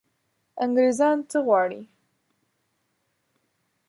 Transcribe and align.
انګرېزان 0.63 1.17
څه 1.29 1.37
غواړي. 1.47 1.81